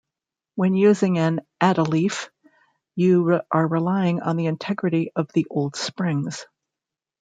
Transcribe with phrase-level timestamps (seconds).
[0.55, 2.31] When using an add-a-leaf
[2.95, 6.47] you are relying on the integrity of the old springs.